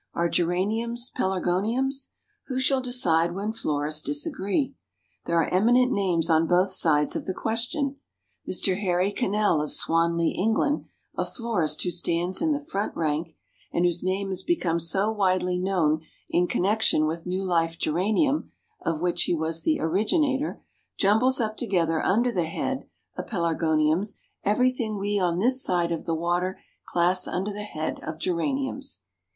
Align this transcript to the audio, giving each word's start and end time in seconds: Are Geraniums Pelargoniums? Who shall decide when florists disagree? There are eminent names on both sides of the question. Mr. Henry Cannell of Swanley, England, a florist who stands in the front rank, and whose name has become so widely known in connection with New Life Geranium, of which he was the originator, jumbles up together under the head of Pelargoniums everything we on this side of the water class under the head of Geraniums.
Are 0.15 0.29
Geraniums 0.29 1.11
Pelargoniums? 1.11 2.09
Who 2.47 2.59
shall 2.59 2.81
decide 2.81 3.35
when 3.35 3.51
florists 3.51 4.01
disagree? 4.01 4.73
There 5.25 5.37
are 5.39 5.47
eminent 5.53 5.91
names 5.91 6.27
on 6.27 6.47
both 6.47 6.71
sides 6.71 7.15
of 7.15 7.25
the 7.25 7.35
question. 7.35 7.97
Mr. 8.49 8.79
Henry 8.79 9.11
Cannell 9.11 9.61
of 9.61 9.71
Swanley, 9.71 10.31
England, 10.31 10.85
a 11.15 11.23
florist 11.23 11.83
who 11.83 11.91
stands 11.91 12.41
in 12.41 12.51
the 12.51 12.65
front 12.65 12.95
rank, 12.95 13.35
and 13.71 13.85
whose 13.85 14.01
name 14.01 14.29
has 14.29 14.41
become 14.41 14.79
so 14.79 15.11
widely 15.11 15.59
known 15.59 16.01
in 16.31 16.47
connection 16.47 17.05
with 17.05 17.27
New 17.27 17.43
Life 17.43 17.77
Geranium, 17.77 18.49
of 18.83 19.01
which 19.01 19.25
he 19.25 19.35
was 19.35 19.61
the 19.61 19.79
originator, 19.79 20.63
jumbles 20.97 21.39
up 21.39 21.57
together 21.57 22.03
under 22.03 22.31
the 22.31 22.45
head 22.45 22.87
of 23.19 23.27
Pelargoniums 23.27 24.15
everything 24.43 24.97
we 24.97 25.19
on 25.19 25.37
this 25.37 25.63
side 25.63 25.91
of 25.91 26.05
the 26.07 26.15
water 26.15 26.57
class 26.87 27.27
under 27.27 27.53
the 27.53 27.61
head 27.61 27.99
of 28.01 28.17
Geraniums. 28.17 29.01